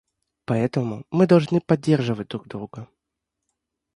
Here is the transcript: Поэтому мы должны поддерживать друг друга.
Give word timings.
Поэтому 0.45 1.05
мы 1.11 1.27
должны 1.27 1.61
поддерживать 1.61 2.29
друг 2.29 2.47
друга. 2.47 2.87